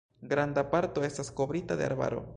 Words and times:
Granda 0.31 0.63
parto 0.71 1.05
estas 1.11 1.31
kovrita 1.41 1.81
de 1.83 1.91
arbaro. 1.93 2.29